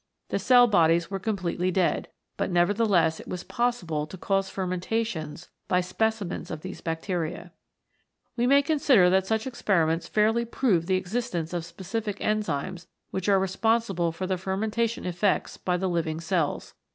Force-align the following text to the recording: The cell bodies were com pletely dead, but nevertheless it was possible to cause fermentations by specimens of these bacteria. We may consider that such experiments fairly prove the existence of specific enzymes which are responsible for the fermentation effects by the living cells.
The 0.29 0.39
cell 0.39 0.65
bodies 0.65 1.11
were 1.11 1.19
com 1.19 1.37
pletely 1.37 1.71
dead, 1.71 2.07
but 2.35 2.49
nevertheless 2.49 3.19
it 3.19 3.27
was 3.27 3.43
possible 3.43 4.07
to 4.07 4.17
cause 4.17 4.49
fermentations 4.49 5.49
by 5.67 5.81
specimens 5.81 6.49
of 6.49 6.61
these 6.61 6.81
bacteria. 6.81 7.51
We 8.35 8.47
may 8.47 8.63
consider 8.63 9.11
that 9.11 9.27
such 9.27 9.45
experiments 9.45 10.07
fairly 10.07 10.43
prove 10.43 10.87
the 10.87 10.95
existence 10.97 11.53
of 11.53 11.65
specific 11.65 12.17
enzymes 12.17 12.87
which 13.11 13.29
are 13.29 13.37
responsible 13.37 14.11
for 14.11 14.25
the 14.25 14.39
fermentation 14.39 15.05
effects 15.05 15.57
by 15.57 15.77
the 15.77 15.87
living 15.87 16.19
cells. 16.19 16.73